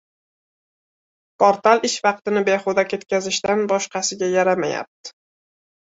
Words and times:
Portal 1.43 1.83
ish 1.89 1.99
vaqtini 2.07 2.43
behuda 2.49 2.85
ketkizishdan 2.95 3.65
boshqasiga 3.73 4.31
yaramayapti! 4.37 5.19